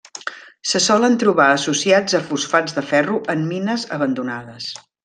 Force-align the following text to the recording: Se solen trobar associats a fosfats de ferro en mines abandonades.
Se 0.69 0.79
solen 0.85 1.17
trobar 1.25 1.47
associats 1.57 2.17
a 2.21 2.23
fosfats 2.31 2.77
de 2.79 2.87
ferro 2.95 3.21
en 3.37 3.49
mines 3.53 3.89
abandonades. 4.01 4.77